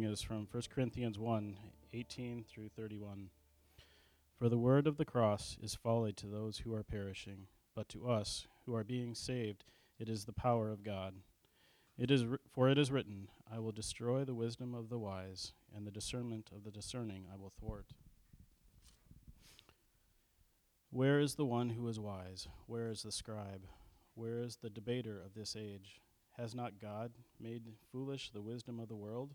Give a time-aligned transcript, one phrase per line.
[0.00, 1.58] is from 1 Corinthians 1
[1.92, 3.28] 18 through 31.
[4.38, 8.08] For the word of the cross is folly to those who are perishing, but to
[8.08, 9.64] us who are being saved,
[9.98, 11.16] it is the power of God.
[11.98, 15.86] It is for it is written, I will destroy the wisdom of the wise, and
[15.86, 17.92] the discernment of the discerning I will thwart.
[20.88, 22.48] Where is the one who is wise?
[22.66, 23.66] Where is the scribe?
[24.14, 26.00] Where is the debater of this age?
[26.38, 29.34] Has not God made foolish the wisdom of the world?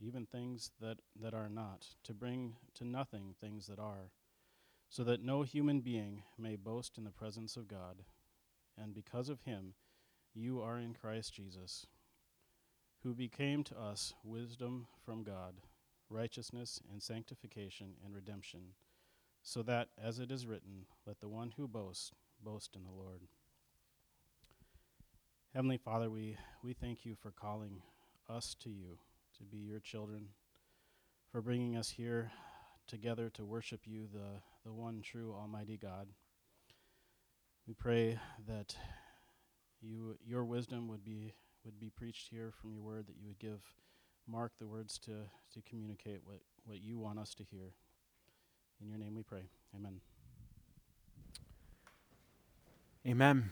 [0.00, 4.10] even things that, that are not, to bring to nothing things that are,
[4.88, 8.02] so that no human being may boast in the presence of God.
[8.76, 9.74] And because of him,
[10.34, 11.86] you are in Christ Jesus,
[13.02, 15.54] who became to us wisdom from God,
[16.08, 18.60] righteousness and sanctification and redemption,
[19.42, 22.12] so that, as it is written, let the one who boasts
[22.42, 23.22] boast in the Lord.
[25.54, 27.82] Heavenly Father, we, we thank you for calling
[28.28, 28.98] us to you
[29.40, 30.26] to be your children,
[31.32, 32.30] for bringing us here
[32.86, 36.08] together to worship you, the, the one true Almighty God.
[37.66, 38.76] We pray that
[39.80, 41.32] you, your wisdom would be,
[41.64, 43.62] would be preached here from your word, that you would give
[44.28, 45.12] Mark the words to,
[45.54, 47.72] to communicate what, what you want us to hear.
[48.82, 49.48] In your name we pray.
[49.74, 50.00] Amen.
[53.06, 53.50] Amen.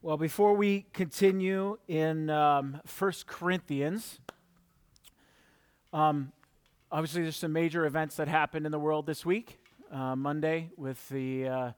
[0.00, 4.20] Well, before we continue in um, 1 Corinthians,
[5.92, 6.32] um,
[6.90, 9.58] obviously there's some major events that happened in the world this week.
[9.90, 11.70] Uh, Monday, with the uh,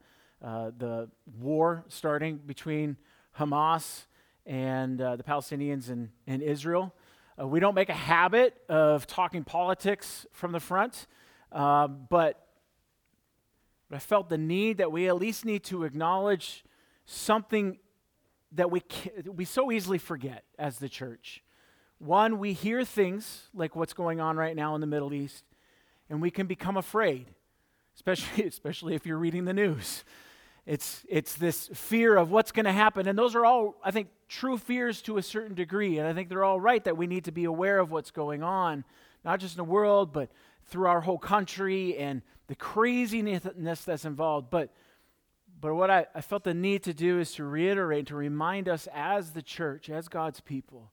[0.43, 1.07] uh, the
[1.39, 2.97] war starting between
[3.37, 4.05] Hamas
[4.45, 6.09] and uh, the Palestinians and,
[6.41, 6.93] Israel.
[7.39, 11.07] Uh, we don't make a habit of talking politics from the front,
[11.51, 12.47] uh, but
[13.91, 16.63] I felt the need that we at least need to acknowledge
[17.05, 17.77] something
[18.53, 18.81] that we,
[19.25, 21.43] we so easily forget as the church.
[22.01, 25.43] One, we hear things like what's going on right now in the Middle East,
[26.09, 27.27] and we can become afraid,
[27.95, 30.03] especially, especially if you're reading the news.
[30.65, 33.07] It's, it's this fear of what's going to happen.
[33.07, 35.99] And those are all, I think, true fears to a certain degree.
[35.99, 38.41] And I think they're all right that we need to be aware of what's going
[38.41, 38.83] on,
[39.23, 40.31] not just in the world, but
[40.65, 44.49] through our whole country and the craziness that's involved.
[44.49, 44.73] But,
[45.59, 48.87] but what I, I felt the need to do is to reiterate, to remind us
[48.91, 50.91] as the church, as God's people,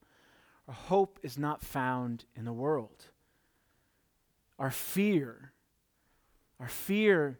[0.68, 3.06] our hope is not found in the world.
[4.58, 5.52] Our fear,
[6.60, 7.38] our fear,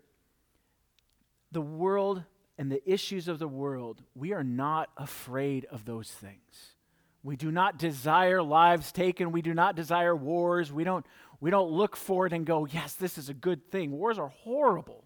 [1.52, 2.22] the world
[2.56, 6.74] and the issues of the world, we are not afraid of those things.
[7.22, 9.32] We do not desire lives taken.
[9.32, 10.72] We do not desire wars.
[10.72, 11.04] We don't,
[11.40, 13.90] we don't look for it and go, yes, this is a good thing.
[13.90, 15.04] Wars are horrible.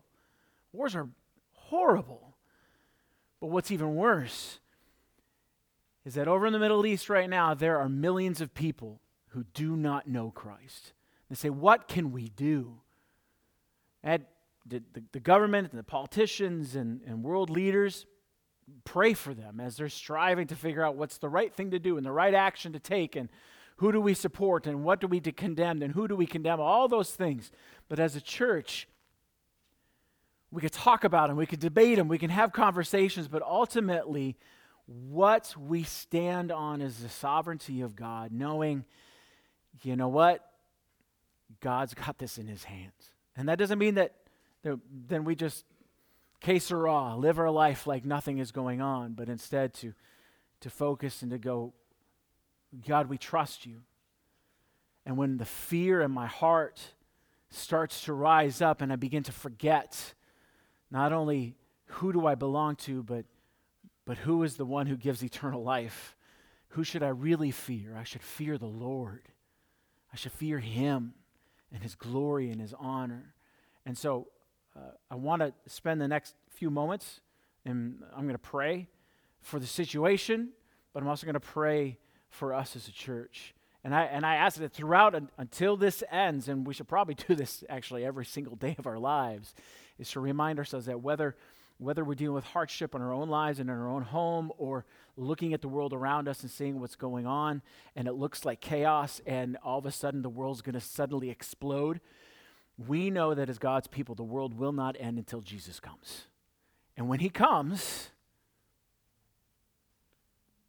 [0.73, 1.09] Wars are
[1.53, 2.37] horrible.
[3.41, 4.61] But what's even worse
[6.05, 9.45] is that over in the Middle East right now, there are millions of people who
[9.55, 10.93] do not know Christ.
[11.29, 12.81] They say, What can we do?
[14.03, 14.25] And
[14.67, 18.07] the, the, government and the politicians and, and world leaders
[18.85, 21.97] pray for them as they're striving to figure out what's the right thing to do
[21.97, 23.29] and the right action to take and
[23.77, 26.89] who do we support and what do we condemn and who do we condemn all
[26.89, 27.51] those things
[27.89, 28.89] but as a church
[30.51, 34.37] we could talk about them we could debate them we can have conversations but ultimately
[35.09, 38.85] what we stand on is the sovereignty of god knowing
[39.83, 40.45] you know what
[41.61, 44.15] god's got this in his hands and that doesn't mean that,
[44.63, 45.65] then we just
[46.41, 49.95] que raw, live our life like nothing is going on, but instead to,
[50.61, 51.73] to focus and to go,
[52.87, 53.83] God, we trust you.
[55.07, 56.81] And when the fear in my heart
[57.51, 60.15] starts to rise up and I begin to forget
[60.91, 61.55] not only
[61.87, 63.25] who do I belong to, but,
[64.05, 66.17] but who is the one who gives eternal life,
[66.69, 67.97] who should I really fear?
[67.97, 69.29] I should fear the Lord.
[70.13, 71.15] I should fear him.
[71.73, 73.35] and His glory and His honor.
[73.87, 74.29] And so
[74.77, 77.21] uh, I want to spend the next few moments,
[77.65, 78.89] and I'm going to pray
[79.41, 80.51] for the situation,
[80.93, 83.55] but I'm also going to pray for us as a church.
[83.85, 87.35] And I, and I ask that throughout until this ends, and we should probably do
[87.35, 89.55] this actually every single day of our lives,
[89.99, 91.37] is to remind ourselves that whether,
[91.83, 94.85] whether we're dealing with hardship in our own lives and in our own home, or
[95.17, 97.61] looking at the world around us and seeing what's going on,
[97.97, 101.31] and it looks like chaos, and all of a sudden the world's going to suddenly
[101.31, 102.01] explode,
[102.79, 106.27] we know that as God's people, the world will not end until Jesus comes.
[106.97, 108.11] And when he comes,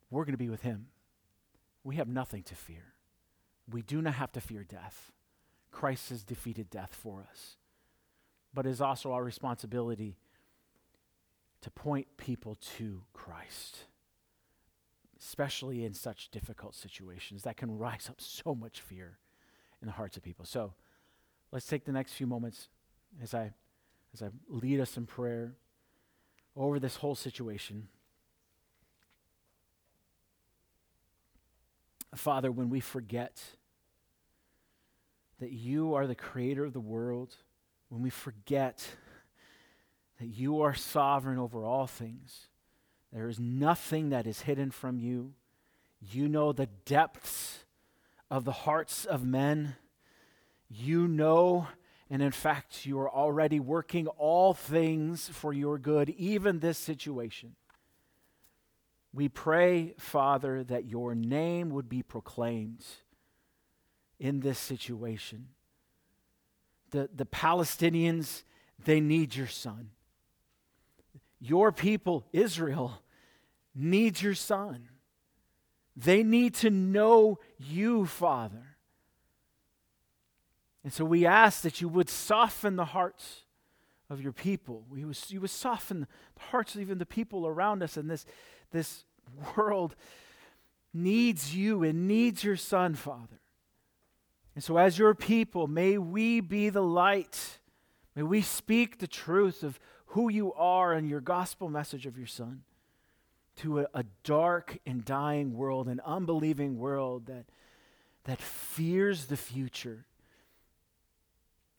[0.10, 0.88] we're going to be with him.
[1.84, 2.94] We have nothing to fear.
[3.72, 5.12] We do not have to fear death.
[5.72, 7.58] Christ has defeated death for us.
[8.54, 10.18] But it is also our responsibility
[11.64, 13.86] to point people to Christ,
[15.18, 19.18] especially in such difficult situations that can rise up so much fear
[19.82, 20.44] in the hearts of people.
[20.44, 20.74] So
[21.54, 22.68] let's take the next few moments
[23.22, 23.54] as I,
[24.14, 25.54] as I lead us in prayer
[26.54, 27.88] over this whole situation.
[32.14, 33.42] Father, when we forget
[35.40, 37.38] that you are the creator of the world,
[37.88, 38.86] when we forget
[40.24, 42.48] that you are sovereign over all things,
[43.12, 45.34] there is nothing that is hidden from you.
[46.00, 47.66] You know the depths
[48.32, 49.76] of the hearts of men.
[50.70, 51.68] You know,
[52.10, 57.58] and in fact, you are already working all things for your good, even this situation.
[59.12, 62.86] We pray, Father, that your name would be proclaimed
[64.20, 65.50] in this situation.
[66.92, 68.44] The, the Palestinians,
[68.86, 69.90] they need your son.
[71.46, 73.02] Your people, Israel,
[73.76, 74.88] needs your son.
[75.96, 78.78] They need to know you, Father.
[80.86, 83.42] And so we ask that you would soften the hearts
[84.10, 84.86] of your people.
[84.96, 85.08] You
[85.42, 88.26] would soften the hearts of even the people around us in this
[88.72, 89.04] this
[89.58, 89.96] world
[90.94, 93.42] needs you and needs your Son, Father.
[94.56, 97.60] And so, as your people, may we be the light.
[98.16, 99.78] May we speak the truth of
[100.14, 102.62] who you are and your gospel message of your Son
[103.56, 107.46] to a, a dark and dying world, an unbelieving world that,
[108.26, 110.06] that fears the future.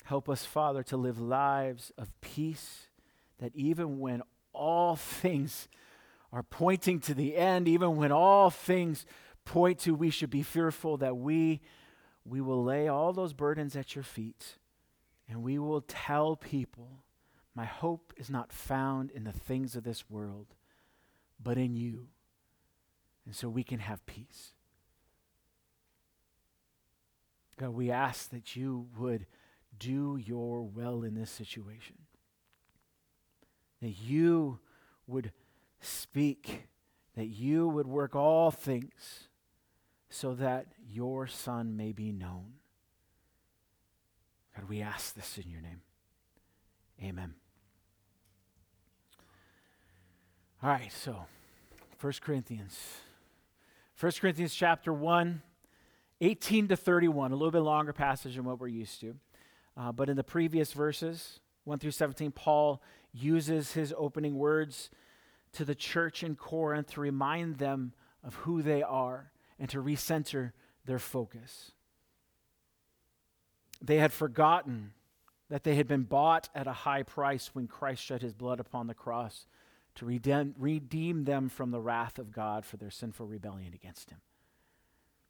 [0.04, 2.88] Help us, Father, to live lives of peace
[3.38, 4.20] that even when
[4.52, 5.68] all things
[6.32, 9.06] are pointing to the end, even when all things
[9.44, 11.60] point to we should be fearful, that we,
[12.24, 14.56] we will lay all those burdens at your feet
[15.28, 16.88] and we will tell people,
[17.54, 20.54] my hope is not found in the things of this world,
[21.42, 22.08] but in you.
[23.26, 24.52] And so we can have peace.
[27.56, 29.26] God, we ask that you would
[29.78, 31.96] do your will in this situation.
[33.80, 34.58] That you
[35.06, 35.30] would
[35.80, 36.66] speak
[37.16, 39.28] that you would work all things
[40.08, 42.54] so that your Son may be known.
[44.56, 45.80] God, we ask this in your name.
[47.02, 47.34] Amen.
[50.64, 51.26] All right, so
[52.00, 52.80] 1 Corinthians.
[54.00, 55.42] 1 Corinthians chapter 1,
[56.22, 59.14] 18 to 31, a little bit longer passage than what we're used to.
[59.76, 62.80] Uh, but in the previous verses, 1 through 17, Paul
[63.12, 64.88] uses his opening words
[65.52, 67.92] to the church in Corinth to remind them
[68.26, 70.52] of who they are and to recenter
[70.86, 71.72] their focus.
[73.82, 74.94] They had forgotten
[75.50, 78.86] that they had been bought at a high price when Christ shed his blood upon
[78.86, 79.44] the cross
[79.96, 84.18] to redeem, redeem them from the wrath of God for their sinful rebellion against him.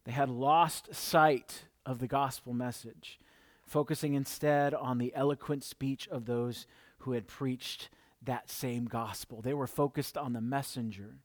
[0.05, 3.19] They had lost sight of the gospel message,
[3.67, 6.67] focusing instead on the eloquent speech of those
[6.99, 7.89] who had preached
[8.23, 9.43] that same gospel.
[9.43, 11.17] They were focused on the messenger,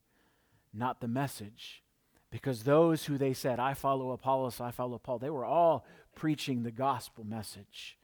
[0.74, 1.84] not the message.
[2.32, 6.64] Because those who they said, I follow Apollos, I follow Paul, they were all preaching
[6.64, 7.98] the gospel message.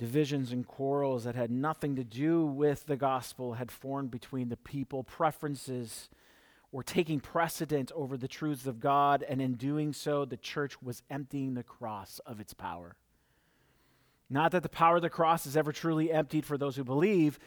[0.00, 4.56] Divisions and quarrels that had nothing to do with the gospel had formed between the
[4.56, 5.04] people.
[5.04, 6.08] Preferences
[6.72, 11.02] were taking precedent over the truths of God, and in doing so, the church was
[11.10, 12.96] emptying the cross of its power.
[14.30, 17.38] Not that the power of the cross is ever truly emptied for those who believe,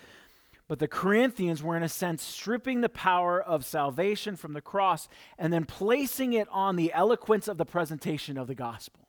[0.68, 5.10] but the Corinthians were, in a sense, stripping the power of salvation from the cross
[5.40, 9.03] and then placing it on the eloquence of the presentation of the gospel.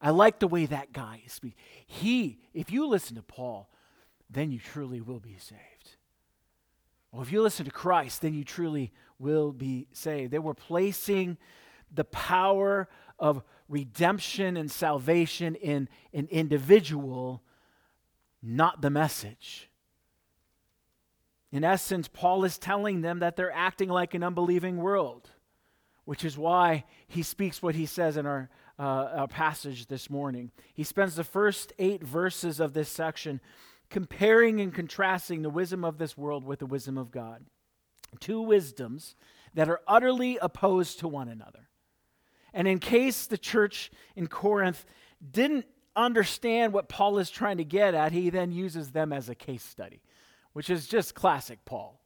[0.00, 1.56] I like the way that guy speaks.
[1.86, 3.68] He, if you listen to Paul,
[4.30, 5.96] then you truly will be saved.
[7.10, 10.30] Well, if you listen to Christ, then you truly will be saved.
[10.30, 11.38] They were placing
[11.92, 12.88] the power
[13.18, 17.42] of redemption and salvation in an individual,
[18.42, 19.68] not the message.
[21.50, 25.30] In essence, Paul is telling them that they're acting like an unbelieving world,
[26.04, 30.50] which is why he speaks what he says in our, uh, our passage this morning.
[30.74, 33.40] He spends the first eight verses of this section
[33.90, 37.44] comparing and contrasting the wisdom of this world with the wisdom of God.
[38.20, 39.16] Two wisdoms
[39.54, 41.68] that are utterly opposed to one another.
[42.52, 44.84] And in case the church in Corinth
[45.30, 45.66] didn't
[45.96, 49.64] understand what Paul is trying to get at, he then uses them as a case
[49.64, 50.00] study
[50.58, 51.97] which is just classic Paul.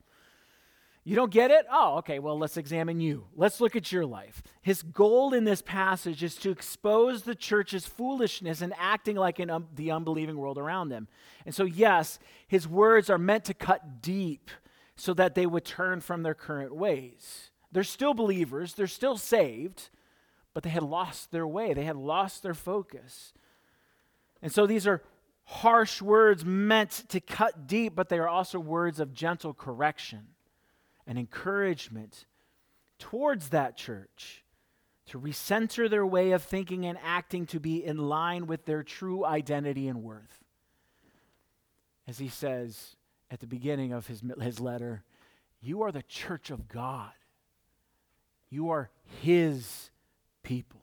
[1.05, 1.67] You don't get it?
[1.71, 3.27] Oh, okay, well, let's examine you.
[3.35, 4.41] Let's look at your life.
[4.61, 9.67] His goal in this passage is to expose the church's foolishness and acting like um,
[9.75, 11.09] the unbelieving world around them.
[11.45, 14.49] And so, yes, his words are meant to cut deep
[14.95, 17.51] so that they would turn from their current ways.
[17.73, 19.89] They're still believers, they're still saved,
[20.55, 23.33] but they had lost their way, they had lost their focus.
[24.41, 25.03] And so, these are
[25.47, 30.29] harsh words meant to cut deep, but they are also words of gentle correction
[31.07, 32.27] and encouragement
[32.99, 34.45] towards that church
[35.07, 39.25] to recenter their way of thinking and acting to be in line with their true
[39.25, 40.45] identity and worth.
[42.07, 42.97] As he says
[43.31, 45.03] at the beginning of his, his letter,
[45.61, 47.13] you are the church of God.
[48.51, 48.91] You are
[49.21, 49.91] his
[50.43, 50.81] people.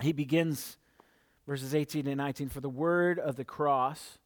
[0.00, 0.76] He begins
[1.46, 4.18] verses 18 and 19 For the word of the cross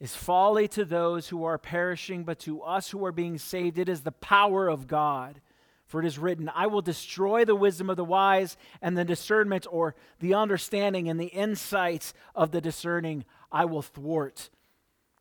[0.00, 3.88] is folly to those who are perishing, but to us who are being saved, it
[3.88, 5.40] is the power of God.
[5.86, 9.66] For it is written, I will destroy the wisdom of the wise, and the discernment
[9.70, 14.50] or the understanding and the insights of the discerning I will thwart.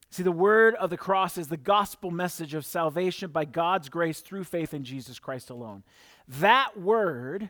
[0.09, 4.21] See, the word of the cross is the gospel message of salvation by God's grace
[4.21, 5.83] through faith in Jesus Christ alone.
[6.27, 7.49] That word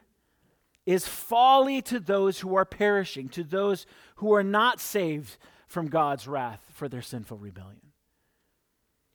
[0.85, 6.27] is folly to those who are perishing, to those who are not saved from God's
[6.27, 7.91] wrath for their sinful rebellion.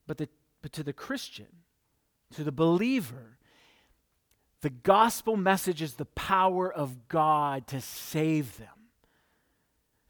[0.06, 0.28] But, the,
[0.62, 1.46] but to the Christian,
[2.34, 3.38] to the believer,
[4.62, 8.68] the gospel message is the power of God to save them.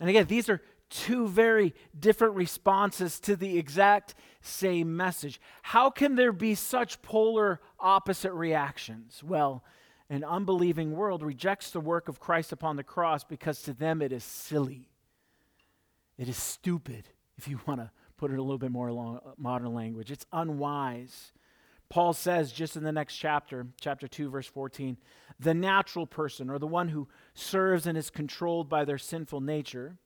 [0.00, 5.40] And again, these are two very different responses to the exact same message.
[5.62, 9.22] How can there be such polar opposite reactions?
[9.22, 9.62] Well,
[10.08, 14.10] an unbelieving world rejects the work of Christ upon the cross because to them it
[14.10, 14.89] is silly.
[16.20, 17.08] It is stupid,
[17.38, 20.12] if you want to put it a little bit more long, uh, modern language.
[20.12, 21.32] It's unwise.
[21.88, 24.98] Paul says just in the next chapter, chapter 2, verse 14,
[25.40, 29.96] the natural person, or the one who serves and is controlled by their sinful nature,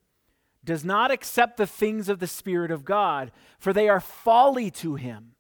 [0.64, 4.94] does not accept the things of the Spirit of God, for they are folly to
[4.94, 5.33] him.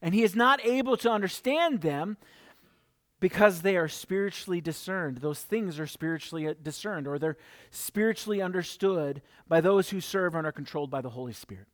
[0.00, 2.16] And he is not able to understand them
[3.24, 5.16] because they are spiritually discerned.
[5.16, 7.38] Those things are spiritually uh, discerned, or they're
[7.70, 11.66] spiritually understood by those who serve and are controlled by the Holy Spirit.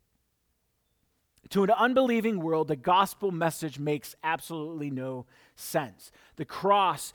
[1.49, 5.26] To an unbelieving world, the gospel message makes absolutely no
[5.57, 6.12] sense.
[6.37, 7.12] The cross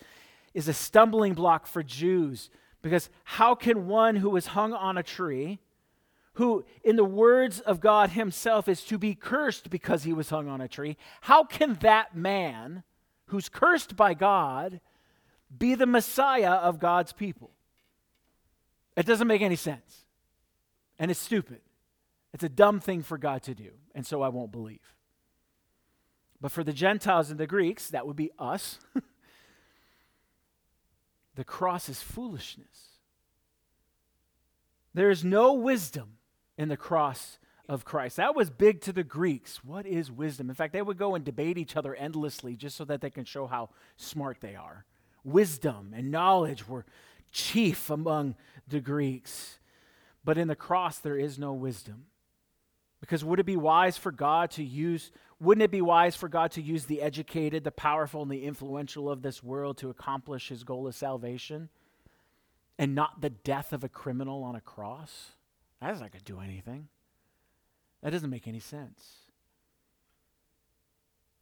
[0.54, 2.50] is a stumbling block for Jews
[2.82, 5.60] because how can one who is hung on a tree,
[6.34, 10.50] who, in the words of God Himself, is to be cursed because he was hung
[10.50, 12.84] on a tree, how can that man?
[13.28, 14.82] Who's cursed by God
[15.56, 17.52] be the Messiah of God's people?
[18.96, 20.06] It doesn't make any sense.
[20.98, 21.62] And it's stupid.
[22.34, 23.72] It's a dumb thing for God to do.
[23.94, 24.94] And so I won't believe.
[26.42, 28.80] But for the Gentiles and the Greeks, that would be us,
[31.36, 33.00] the cross is foolishness.
[34.94, 36.18] There is no wisdom
[36.58, 37.38] in the cross
[37.68, 38.18] of Christ.
[38.18, 39.64] That was big to the Greeks.
[39.64, 40.50] What is wisdom?
[40.50, 43.26] In fact, they would go and debate each other endlessly just so that they can
[43.26, 44.86] show how smart they are.
[45.24, 46.86] Wisdom and knowledge were
[47.32, 48.36] chief among
[48.68, 49.60] the Greeks.
[50.24, 52.06] But in the cross, there is no wisdom.
[53.02, 56.52] Because would it be wise for God to use, wouldn't it be wise for God
[56.52, 60.64] to use the educated, the powerful, and the influential of this world to accomplish his
[60.64, 61.70] goal of salvation?
[62.80, 65.32] And not the death of a criminal on a cross?
[65.82, 66.88] That's not going to do anything.
[68.06, 69.04] That doesn't make any sense.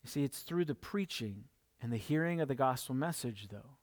[0.01, 1.43] You see, it's through the preaching
[1.81, 3.75] and the hearing of the gospel message, though,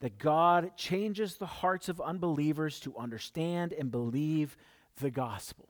[0.00, 4.56] that God changes the hearts of unbelievers to understand and believe
[5.00, 5.68] the gospel.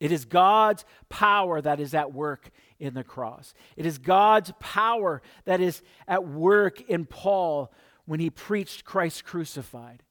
[0.00, 3.54] It is God's power that is at work in the cross.
[3.76, 7.72] It is God's power that is at work in Paul
[8.06, 10.02] when he preached Christ crucified.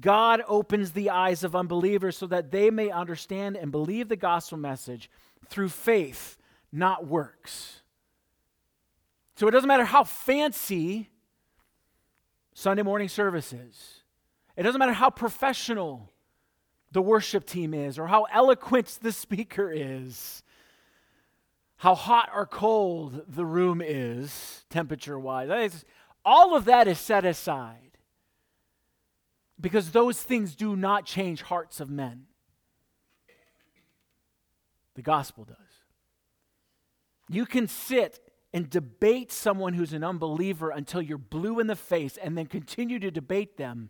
[0.00, 4.58] God opens the eyes of unbelievers so that they may understand and believe the gospel
[4.58, 5.10] message
[5.48, 6.38] through faith,
[6.72, 7.82] not works.
[9.36, 11.10] So it doesn't matter how fancy
[12.54, 14.02] Sunday morning service is,
[14.56, 16.12] It doesn't matter how professional
[16.90, 20.42] the worship team is or how eloquent the speaker is,
[21.76, 25.84] how hot or cold the room is, temperature wise.
[26.24, 27.91] All of that is set aside
[29.62, 32.24] because those things do not change hearts of men.
[34.94, 35.56] The gospel does.
[37.30, 38.20] You can sit
[38.52, 42.98] and debate someone who's an unbeliever until you're blue in the face and then continue
[42.98, 43.88] to debate them.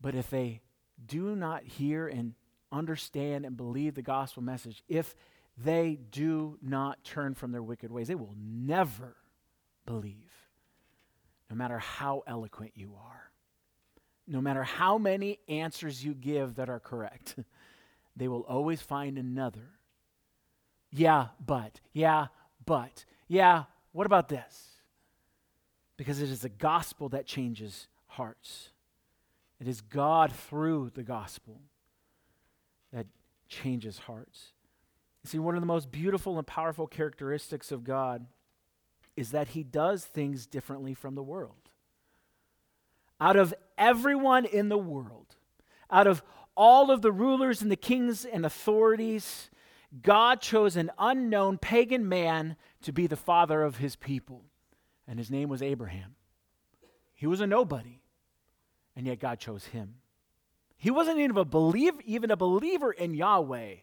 [0.00, 0.60] But if they
[1.06, 2.34] do not hear and
[2.70, 5.14] understand and believe the gospel message, if
[5.56, 9.16] they do not turn from their wicked ways, they will never
[9.86, 10.30] believe,
[11.48, 13.29] no matter how eloquent you are,
[14.30, 17.34] no matter how many answers you give that are correct.
[18.16, 19.68] they will always find another.
[20.92, 22.28] Yeah, but, yeah,
[22.64, 24.68] but, yeah, what about this?
[25.96, 28.70] Because it is the gospel that changes hearts.
[29.60, 31.60] It is God through the gospel
[32.92, 33.06] that
[33.48, 34.52] changes hearts.
[35.24, 38.26] See, one of the most beautiful and powerful characteristics of God
[39.16, 41.69] is that he does things differently from the world.
[43.20, 45.36] Out of everyone in the world,
[45.90, 46.22] out of
[46.56, 49.50] all of the rulers and the kings and authorities,
[50.02, 54.44] God chose an unknown pagan man to be the father of his people,
[55.06, 56.14] and his name was Abraham.
[57.14, 58.00] He was a nobody,
[58.96, 59.96] and yet God chose him.
[60.78, 63.74] He wasn't even a, believe, even a believer in Yahweh,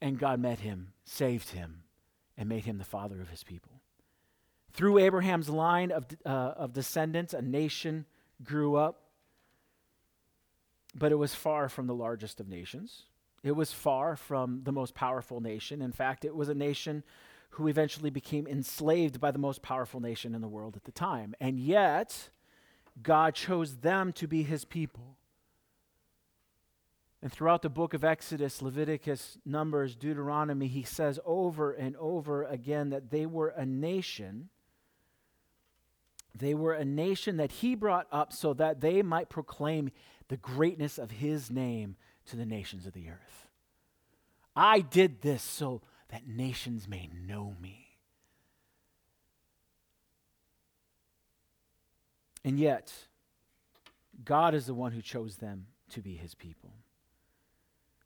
[0.00, 1.84] and God met him, saved him,
[2.36, 3.77] and made him the father of his people.
[4.72, 8.04] Through Abraham's line of, uh, of descendants, a nation
[8.42, 9.02] grew up,
[10.94, 13.04] but it was far from the largest of nations.
[13.42, 15.80] It was far from the most powerful nation.
[15.80, 17.02] In fact, it was a nation
[17.50, 21.34] who eventually became enslaved by the most powerful nation in the world at the time.
[21.40, 22.30] And yet,
[23.02, 25.16] God chose them to be his people.
[27.20, 32.90] And throughout the book of Exodus, Leviticus, Numbers, Deuteronomy, he says over and over again
[32.90, 34.50] that they were a nation.
[36.38, 39.90] They were a nation that he brought up so that they might proclaim
[40.28, 41.96] the greatness of his name
[42.26, 43.48] to the nations of the earth.
[44.54, 47.84] I did this so that nations may know me.
[52.44, 52.92] And yet,
[54.24, 56.72] God is the one who chose them to be his people.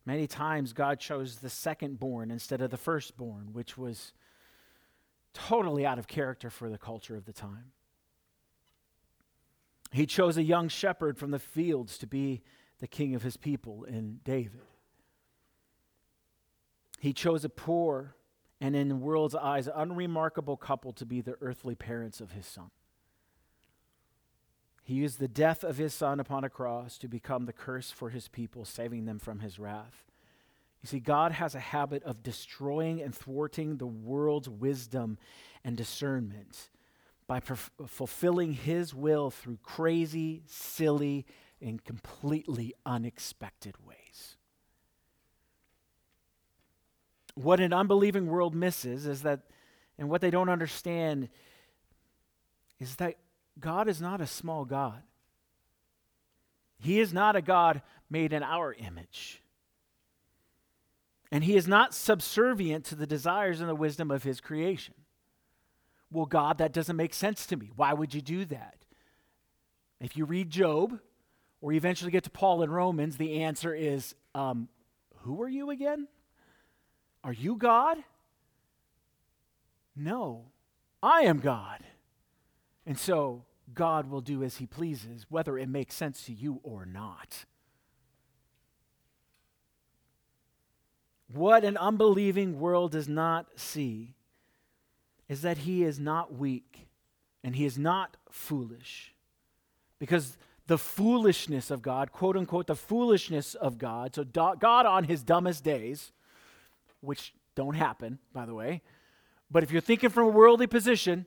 [0.05, 4.11] Many times, God chose the second born instead of the firstborn, which was
[5.33, 7.71] totally out of character for the culture of the time.
[9.93, 12.41] He chose a young shepherd from the fields to be
[12.79, 14.61] the king of his people in David.
[16.99, 18.15] He chose a poor
[18.59, 22.71] and, in the world's eyes, unremarkable couple to be the earthly parents of his son.
[24.83, 28.09] He used the death of his son upon a cross to become the curse for
[28.09, 30.05] his people, saving them from his wrath.
[30.81, 35.19] You see, God has a habit of destroying and thwarting the world's wisdom
[35.63, 36.69] and discernment
[37.33, 41.25] by perf- fulfilling his will through crazy, silly,
[41.59, 44.37] and completely unexpected ways.
[47.33, 49.39] What an unbelieving world misses is that,
[49.97, 51.27] and what they don't understand
[52.79, 53.15] is that
[53.59, 55.01] God is not a small God.
[56.77, 59.41] He is not a God made in our image.
[61.31, 64.93] And he is not subservient to the desires and the wisdom of his creation.
[66.13, 67.71] Well, God, that doesn't make sense to me.
[67.75, 68.85] Why would you do that?
[69.99, 70.99] If you read Job,
[71.59, 74.69] or you eventually get to Paul in Romans, the answer is um,
[75.21, 76.07] Who are you again?
[77.23, 77.97] Are you God?
[79.95, 80.45] No,
[81.01, 81.79] I am God.
[82.85, 86.85] And so God will do as he pleases, whether it makes sense to you or
[86.85, 87.45] not.
[91.33, 94.12] What an unbelieving world does not see
[95.29, 96.87] is that he is not weak
[97.43, 99.13] and he is not foolish.
[99.99, 104.15] Because the foolishness of God, quote unquote, the foolishness of God.
[104.15, 106.11] So, God on his dumbest days,
[107.01, 108.81] which don't happen, by the way.
[109.51, 111.25] But if you're thinking from a worldly position,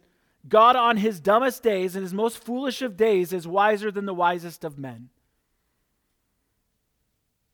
[0.48, 4.14] God on his dumbest days and his most foolish of days is wiser than the
[4.14, 5.10] wisest of men.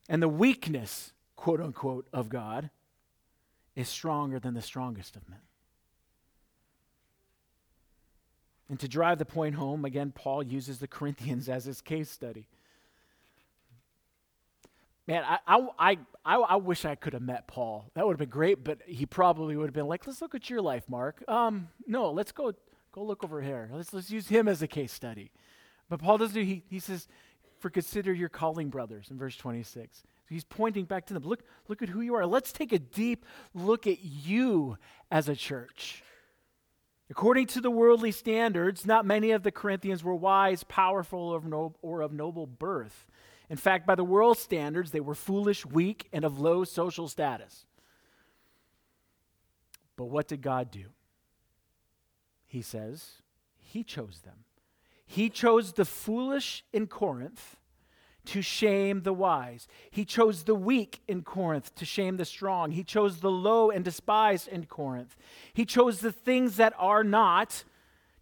[0.09, 2.70] And the weakness, quote unquote, of God
[3.74, 5.40] is stronger than the strongest of men.
[8.73, 12.49] And to drive the point home, again, Paul uses the Corinthians as his case study.
[15.07, 15.39] Man, I,
[15.79, 17.91] I, I, I, wish I could have met Paul.
[17.93, 20.49] That would have been great, but he probably would have been like, let's look at
[20.49, 21.23] your life, Mark.
[21.29, 22.55] Um, no, let's go,
[22.93, 23.69] go look over here.
[23.71, 25.33] Let's, let's use him as a case study.
[25.91, 27.09] But Paul doesn't do, he, he says,
[27.59, 30.03] for consider your calling, brothers, in verse 26.
[30.31, 31.25] He's pointing back to them.
[31.25, 32.25] Look, look at who you are.
[32.25, 34.79] Let's take a deep look at you
[35.11, 36.03] as a church.
[37.11, 41.29] According to the worldly standards, not many of the Corinthians were wise, powerful,
[41.83, 43.07] or of, noble birth.
[43.51, 47.67] In fact, by the world's standards, they were foolish, weak, and of low social status.
[49.97, 50.87] But what did God do?
[52.47, 53.23] He says,
[53.59, 54.45] He chose them.
[55.05, 57.57] He chose the foolish in Corinth
[58.27, 59.67] to shame the wise.
[59.91, 62.71] He chose the weak in Corinth to shame the strong.
[62.71, 65.17] He chose the low and despised in Corinth.
[65.53, 67.65] He chose the things that are not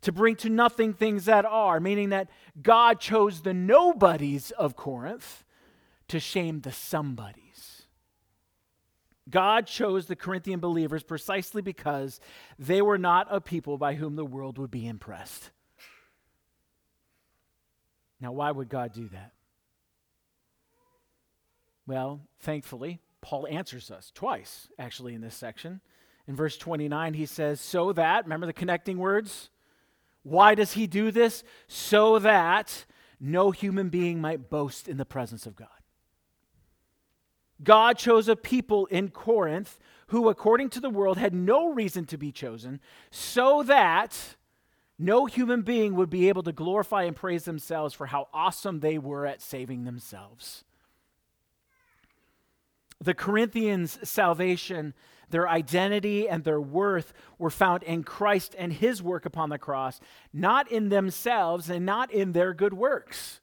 [0.02, 2.30] to bring to nothing things that are, meaning that
[2.62, 5.44] God chose the nobodies of Corinth
[6.08, 7.82] to shame the somebodies.
[9.28, 12.20] God chose the Corinthian believers precisely because
[12.58, 15.50] they were not a people by whom the world would be impressed.
[18.20, 19.32] Now, why would God do that?
[21.90, 25.80] Well, thankfully, Paul answers us twice, actually, in this section.
[26.28, 29.50] In verse 29, he says, So that, remember the connecting words?
[30.22, 31.42] Why does he do this?
[31.66, 32.84] So that
[33.18, 35.66] no human being might boast in the presence of God.
[37.60, 42.16] God chose a people in Corinth who, according to the world, had no reason to
[42.16, 42.78] be chosen,
[43.10, 44.36] so that
[44.96, 48.96] no human being would be able to glorify and praise themselves for how awesome they
[48.96, 50.62] were at saving themselves.
[53.00, 54.94] The Corinthians' salvation,
[55.30, 60.00] their identity, and their worth were found in Christ and his work upon the cross,
[60.32, 63.40] not in themselves and not in their good works.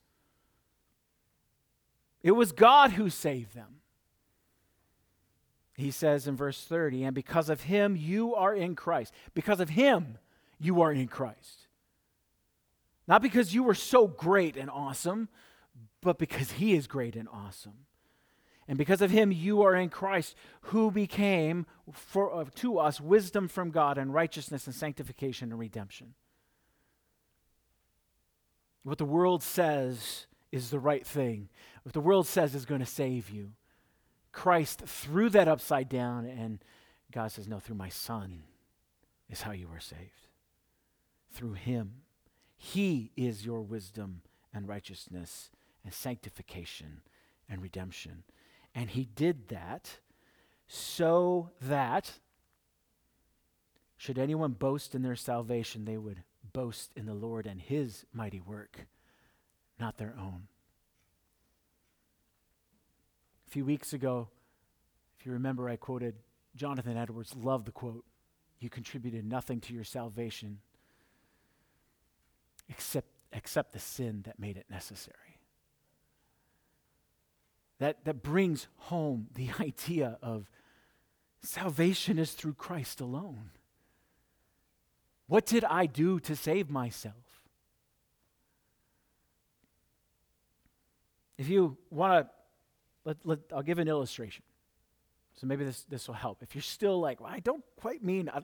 [2.22, 3.78] It was God who saved them.
[5.76, 9.13] He says in verse 30, and because of him, you are in Christ.
[9.34, 10.17] Because of him,
[10.60, 11.67] you are in Christ.
[13.08, 15.30] Not because you were so great and awesome,
[16.02, 17.86] but because he is great and awesome.
[18.67, 23.47] And because of him, you are in Christ, who became for, uh, to us wisdom
[23.47, 26.15] from God and righteousness and sanctification and redemption.
[28.84, 31.49] What the world says is the right thing,
[31.84, 33.53] what the world says is going to save you.
[34.32, 36.63] Christ threw that upside down, and
[37.12, 38.43] God says, No, through my Son
[39.30, 40.27] is how you are saved.
[41.32, 42.01] Through him.
[42.56, 44.21] He is your wisdom
[44.53, 45.51] and righteousness
[45.84, 47.01] and sanctification
[47.49, 48.23] and redemption.
[48.77, 49.97] And he did that
[50.67, 52.11] so that,
[53.97, 56.21] should anyone boast in their salvation, they would
[56.53, 58.85] boast in the Lord and his mighty work,
[59.79, 60.43] not their own.
[63.47, 64.27] A few weeks ago,
[65.19, 66.13] if you remember, I quoted
[66.55, 68.05] Jonathan Edwards, love the quote.
[68.59, 70.59] You contributed nothing to your salvation
[72.69, 75.37] except, except the sin that made it necessary
[77.79, 80.49] that, that brings home the idea of
[81.41, 83.51] salvation is through Christ alone.
[85.27, 87.15] What did I do to save myself?
[91.37, 92.27] If you want
[93.05, 94.43] to, I'll give an illustration.
[95.35, 96.41] So maybe this, this will help.
[96.41, 98.41] If you're still like, well, I don't quite mean uh,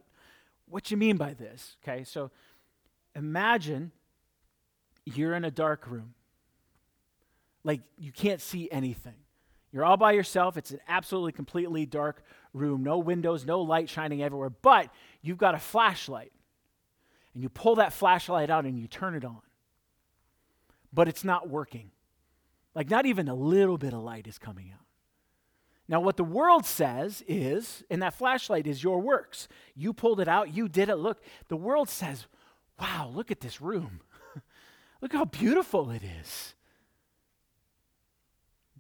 [0.70, 1.76] what you mean by this.
[1.84, 2.30] Okay, so
[3.16, 3.92] imagine
[5.06, 6.14] you're in a dark room.
[7.64, 9.23] Like you can't see anything.
[9.74, 10.56] You're all by yourself.
[10.56, 14.90] It's an absolutely completely dark room, no windows, no light shining everywhere, but
[15.24, 16.32] you've got a flashlight.
[17.34, 19.42] And you pull that flashlight out and you turn it on.
[20.94, 21.90] But it's not working.
[22.76, 24.86] Like, not even a little bit of light is coming out.
[25.88, 29.48] Now, what the world says is, and that flashlight is your works.
[29.76, 30.96] You pulled it out, you did it.
[30.98, 32.28] Look, the world says,
[32.80, 34.02] wow, look at this room.
[35.02, 36.54] look how beautiful it is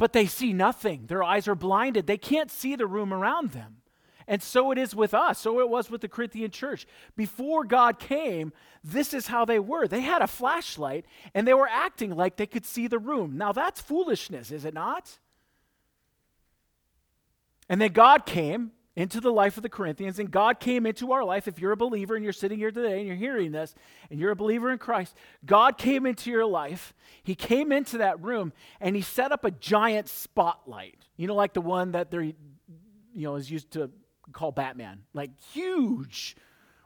[0.03, 1.05] but they see nothing.
[1.07, 2.07] Their eyes are blinded.
[2.07, 3.77] They can't see the room around them.
[4.27, 5.39] And so it is with us.
[5.39, 6.85] So it was with the Corinthian church.
[7.15, 8.51] Before God came,
[8.83, 9.87] this is how they were.
[9.87, 13.37] They had a flashlight and they were acting like they could see the room.
[13.37, 15.19] Now that's foolishness, is it not?
[17.69, 21.23] And then God came into the life of the Corinthians, and God came into our
[21.23, 21.47] life.
[21.47, 23.73] If you're a believer and you're sitting here today and you're hearing this,
[24.09, 26.93] and you're a believer in Christ, God came into your life.
[27.23, 31.07] He came into that room and He set up a giant spotlight.
[31.17, 32.35] You know, like the one that they're, you
[33.15, 33.89] know, is used to
[34.31, 36.35] call Batman, like huge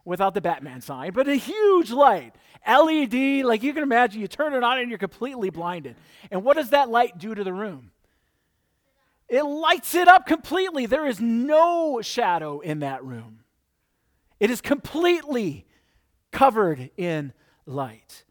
[0.05, 2.33] without the Batman sign, but a huge light.
[2.65, 5.97] LED, like you can imagine, you turn it on and you're completely blinded.
[6.31, 7.91] And what does that light do to the room?
[9.29, 10.85] It lights it up completely.
[10.85, 13.39] There is no shadow in that room.
[14.39, 15.65] It is completely
[16.31, 17.33] covered in
[17.65, 18.23] light.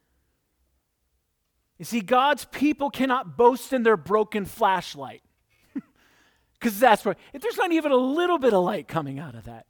[1.78, 5.22] You see, God's people cannot boast in their broken flashlight.
[6.58, 9.44] Because that's where, if there's not even a little bit of light coming out of
[9.44, 9.66] that,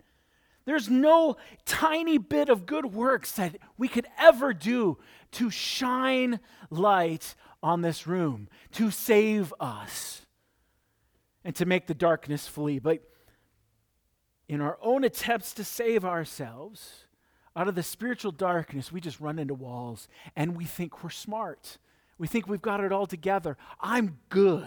[0.67, 4.99] there's no tiny bit of good works that we could ever do
[5.33, 6.39] to shine
[6.71, 10.26] light on this room, to save us,
[11.47, 12.81] and to make the darkness flee.
[12.81, 13.09] But
[14.49, 17.05] in our own attempts to save ourselves
[17.55, 21.79] out of the spiritual darkness, we just run into walls and we think we're smart.
[22.19, 23.57] We think we've got it all together.
[23.81, 24.67] I'm good.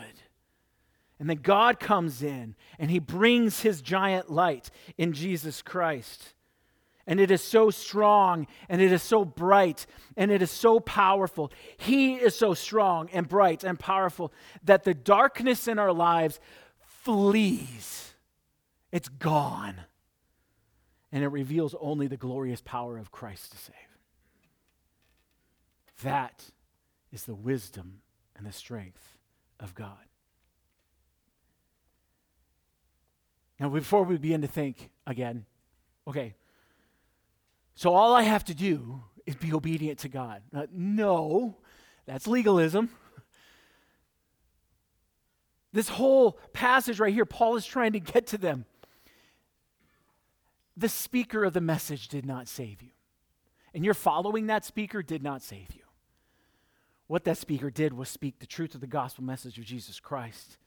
[1.19, 6.33] And then God comes in and he brings his giant light in Jesus Christ.
[7.05, 11.51] And it is so strong and it is so bright and it is so powerful.
[11.75, 14.31] He is so strong and bright and powerful
[14.63, 16.39] that the darkness in our lives
[17.09, 18.13] flees.
[18.91, 19.81] It's gone.
[21.11, 23.75] And it reveals only the glorious power of Christ to save.
[26.03, 26.51] That
[27.11, 28.01] is the wisdom
[28.37, 29.17] and the strength
[29.59, 29.97] of God.
[33.59, 35.45] Now, before we begin to think again,
[36.07, 36.35] okay,
[37.73, 40.43] so all I have to do is be obedient to God.
[40.71, 41.57] No,
[42.05, 42.91] that's legalism.
[45.71, 48.65] This whole passage right here, Paul is trying to get to them.
[50.75, 52.89] The speaker of the message did not save you.
[53.73, 55.83] And your following that speaker did not save you.
[57.07, 60.57] What that speaker did was speak the truth of the gospel message of Jesus Christ.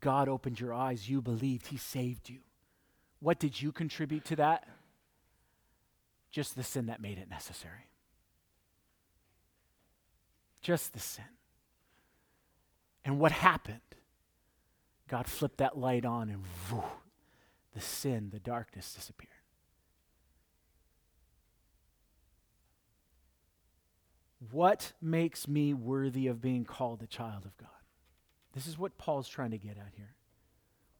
[0.00, 2.40] God opened your eyes, you believed, He saved you.
[3.20, 4.68] What did you contribute to that?
[6.30, 7.88] Just the sin that made it necessary.
[10.60, 11.24] Just the sin.
[13.04, 13.80] And what happened?
[15.08, 16.82] God flipped that light on and whoo,
[17.74, 19.30] the sin, the darkness disappeared.
[24.50, 27.68] What makes me worthy of being called a child of God?
[28.52, 30.14] This is what Paul's trying to get at here.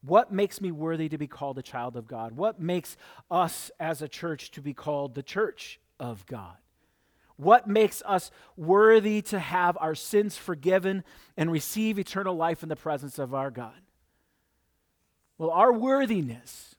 [0.01, 2.33] What makes me worthy to be called a child of God?
[2.33, 2.95] What makes
[3.31, 6.57] us as a church to be called the church of God?
[7.37, 11.03] What makes us worthy to have our sins forgiven
[11.35, 13.73] and receive eternal life in the presence of our God?
[15.37, 16.75] Well, our worthiness,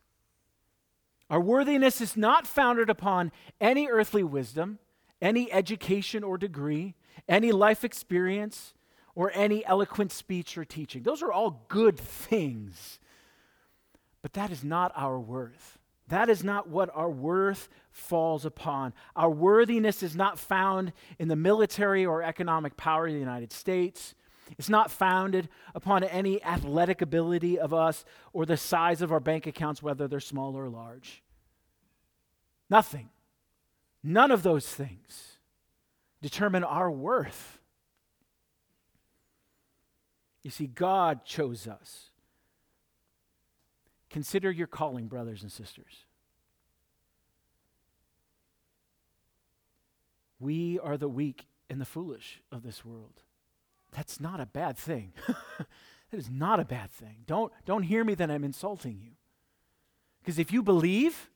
[1.28, 4.78] our worthiness is not founded upon any earthly wisdom,
[5.20, 6.94] any education or degree,
[7.28, 8.74] any life experience,
[9.14, 11.02] or any eloquent speech or teaching.
[11.02, 12.98] Those are all good things.
[14.22, 15.78] But that is not our worth.
[16.08, 18.92] That is not what our worth falls upon.
[19.16, 24.14] Our worthiness is not found in the military or economic power of the United States.
[24.58, 29.46] It's not founded upon any athletic ability of us or the size of our bank
[29.46, 31.22] accounts, whether they're small or large.
[32.70, 33.10] Nothing.
[34.02, 35.38] None of those things
[36.22, 37.58] determine our worth.
[40.42, 42.10] You see, God chose us.
[44.10, 46.04] Consider your calling, brothers and sisters.
[50.38, 53.22] We are the weak and the foolish of this world.
[53.96, 55.12] That's not a bad thing.
[55.26, 55.66] that
[56.12, 57.24] is not a bad thing.
[57.26, 59.12] Don't, don't hear me that I'm insulting you.
[60.20, 61.30] Because if you believe,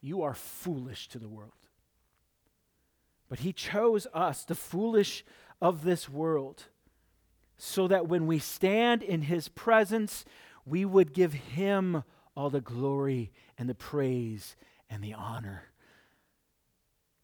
[0.00, 1.52] you are foolish to the world.
[3.28, 5.24] But He chose us, the foolish
[5.60, 6.64] of this world
[7.56, 10.24] so that when we stand in his presence,
[10.64, 12.04] we would give him
[12.36, 14.56] all the glory and the praise
[14.90, 15.64] and the honor.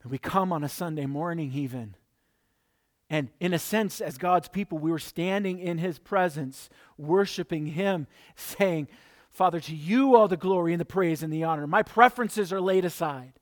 [0.03, 1.95] And we come on a Sunday morning, even.
[3.11, 8.07] And in a sense, as God's people, we were standing in his presence, worshiping him,
[8.37, 8.87] saying,
[9.33, 11.67] Father, to you all the glory and the praise and the honor.
[11.67, 13.33] My preferences are laid aside.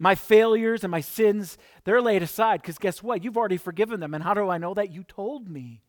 [0.00, 3.22] My failures and my sins, they're laid aside because guess what?
[3.22, 4.12] You've already forgiven them.
[4.12, 4.92] And how do I know that?
[4.92, 5.82] You told me.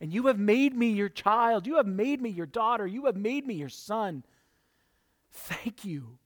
[0.00, 1.66] And you have made me your child.
[1.66, 2.86] You have made me your daughter.
[2.86, 4.24] You have made me your son.
[5.30, 6.18] Thank you.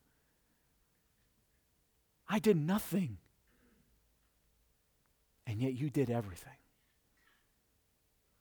[2.28, 3.18] I did nothing.
[5.50, 6.52] And yet you did everything.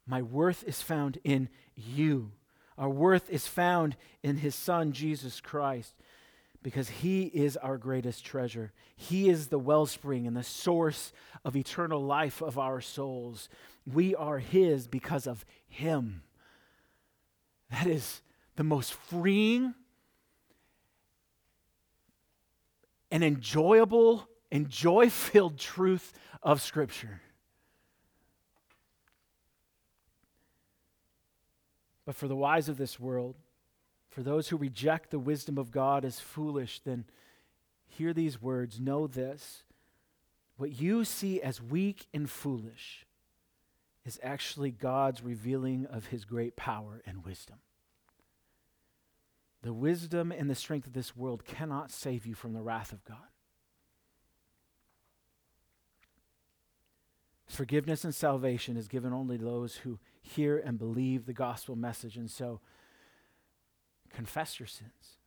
[0.05, 2.31] My worth is found in you.
[2.77, 5.93] Our worth is found in his son, Jesus Christ
[6.61, 8.71] because He is our greatest treasure.
[8.95, 11.13] He is the wellspring and the source
[11.45, 13.49] of eternal life of our souls.
[13.91, 16.23] We are His because of Him.
[17.71, 18.21] That is
[18.55, 19.73] the most freeing
[23.11, 27.21] and enjoyable and joy filled truth of Scripture.
[32.05, 33.35] But for the wise of this world,
[34.09, 37.05] for those who reject the wisdom of God as foolish, then
[37.87, 38.79] hear these words.
[38.79, 39.63] Know this
[40.57, 43.05] what you see as weak and foolish
[44.05, 47.59] is actually God's revealing of his great power and wisdom.
[49.61, 53.05] The wisdom and the strength of this world cannot save you from the wrath of
[53.05, 53.17] God.
[57.49, 62.15] Forgiveness and salvation is given only to those who hear and believe the gospel message.
[62.15, 62.61] And so,
[64.13, 65.17] confess your sins.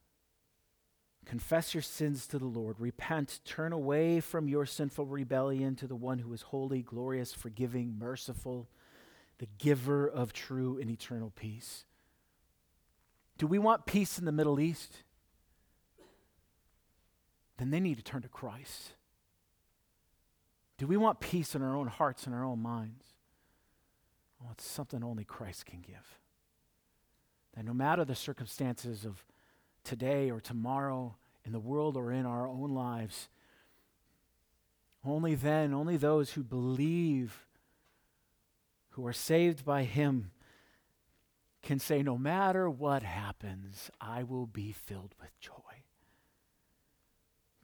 [1.27, 2.77] Confess your sins to the Lord.
[2.79, 3.41] Repent.
[3.45, 8.69] Turn away from your sinful rebellion to the one who is holy, glorious, forgiving, merciful,
[9.39, 11.85] the giver of true and eternal peace.
[13.37, 14.99] Do we want peace in the Middle East?
[17.59, 18.93] Then they need to turn to Christ.
[20.83, 23.05] Do we want peace in our own hearts and our own minds?
[24.41, 26.19] Well, it's something only Christ can give.
[27.55, 29.25] That no matter the circumstances of
[29.85, 31.15] today or tomorrow
[31.45, 33.29] in the world or in our own lives,
[35.05, 37.47] only then, only those who believe,
[38.91, 40.33] who are saved by Him,
[41.63, 45.53] can say, No matter what happens, I will be filled with joy.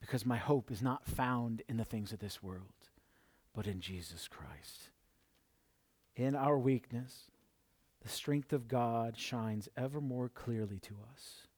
[0.00, 2.77] Because my hope is not found in the things of this world
[3.58, 4.90] but in Jesus Christ.
[6.14, 7.24] In our weakness,
[8.00, 11.48] the strength of God shines ever more clearly to us.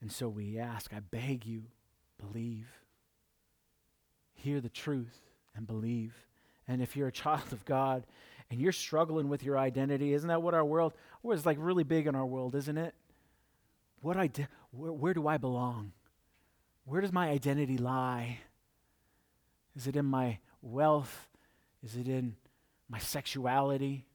[0.00, 1.66] And so we ask, I beg you,
[2.18, 2.66] believe.
[4.34, 5.20] Hear the truth
[5.54, 6.26] and believe.
[6.66, 8.02] And if you're a child of God
[8.50, 12.08] and you're struggling with your identity, isn't that what our world, it's like really big
[12.08, 12.92] in our world, isn't it?
[14.02, 14.30] What I,
[14.72, 15.92] where, where do I belong?
[16.90, 18.40] Where does my identity lie?
[19.76, 21.28] Is it in my wealth?
[21.84, 22.34] Is it in
[22.88, 24.06] my sexuality?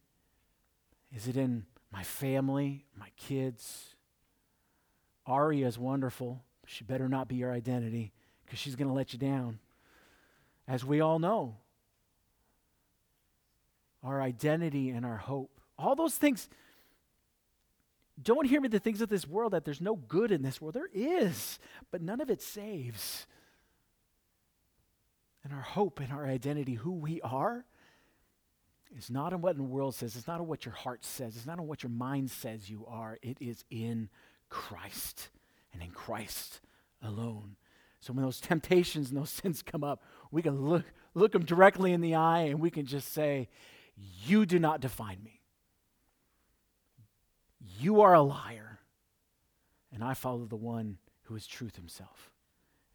[1.16, 3.96] Is it in my family, my kids?
[5.26, 6.44] Aria is wonderful.
[6.66, 8.12] She better not be your identity
[8.44, 9.60] because she's going to let you down.
[10.68, 11.56] As we all know,
[14.04, 16.50] our identity and our hope, all those things
[18.21, 20.75] don't hear me the things of this world that there's no good in this world.
[20.75, 21.60] There is,
[21.91, 23.28] but none of it saves.
[25.43, 27.65] And our hope and our identity, who we are,
[28.97, 30.15] is not in what the world says.
[30.15, 31.36] It's not in what your heart says.
[31.36, 33.19] It's not in what your mind says you are.
[33.21, 34.10] It is in
[34.49, 35.30] Christ
[35.73, 36.62] and in Christ
[37.01, 37.58] alone.
[37.99, 40.01] So when those temptations and those sins come up,
[40.32, 43.49] we can look, look them directly in the eye and we can just say,
[43.95, 45.41] You do not define me.
[47.80, 48.80] You are a liar.
[49.93, 52.32] And I follow the one who is truth himself.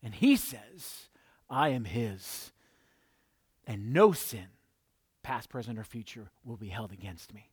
[0.02, 1.08] And he says,
[1.48, 2.52] I am his.
[3.66, 4.46] And no sin,
[5.22, 7.50] past, present, or future, will be held against me.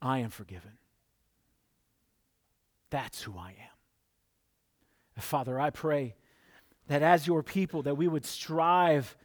[0.00, 0.72] I am forgiven.
[2.90, 5.22] That's who I am.
[5.22, 6.14] Father, I pray
[6.88, 9.16] that as your people that we would strive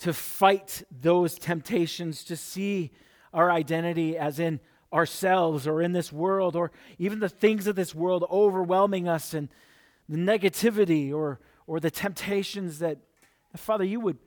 [0.00, 2.90] to fight those temptations to see
[3.34, 4.60] our identity as in
[4.92, 9.48] ourselves or in this world or even the things of this world overwhelming us and
[10.08, 12.98] the negativity or, or the temptations that,
[13.56, 14.18] Father, you would,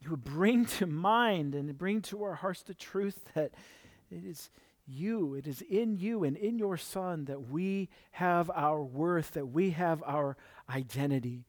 [0.00, 3.50] you would bring to mind and bring to our hearts the truth that
[4.10, 4.50] it is
[4.86, 9.46] you, it is in you and in your Son that we have our worth, that
[9.46, 10.36] we have our
[10.70, 11.44] identity.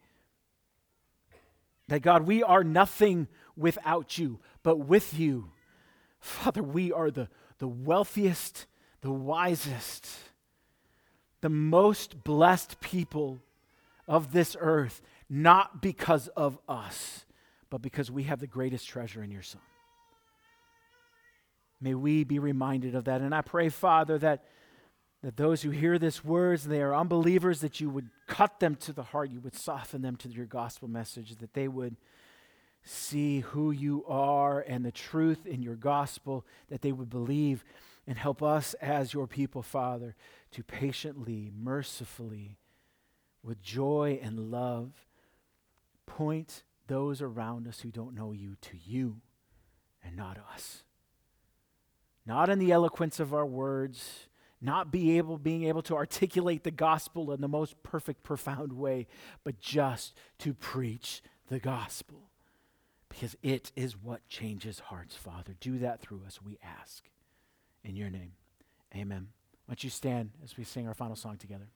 [1.87, 5.51] That God, we are nothing without you, but with you
[6.19, 7.29] Father, we are the,
[7.59, 8.65] the wealthiest,
[9.01, 10.09] the wisest,
[11.41, 13.39] the most blessed people
[14.07, 17.25] of this earth, not because of us,
[17.69, 19.61] but because we have the greatest treasure in your Son.
[21.81, 23.21] May we be reminded of that.
[23.21, 24.43] And I pray, Father, that,
[25.23, 28.91] that those who hear this words, they are unbelievers, that you would cut them to
[28.91, 31.95] the heart, you would soften them to your gospel message, that they would
[32.89, 37.63] see who you are and the truth in your gospel, that they would believe
[38.07, 40.15] and help us as your people, Father,
[40.51, 42.57] to patiently, mercifully,
[43.43, 44.91] with joy and love,
[46.07, 49.21] point those around us who don't know you to you
[50.03, 50.83] and not us.
[52.25, 54.27] Not in the eloquence of our words,
[54.59, 59.07] not be able, being able to articulate the gospel in the most perfect, profound way,
[59.43, 62.28] but just to preach the gospel
[63.19, 65.53] because it is what changes hearts, Father.
[65.59, 67.03] Do that through us, we ask.
[67.83, 68.31] In your name,
[68.95, 69.27] amen.
[69.65, 71.67] Why don't you stand as we sing our final song together?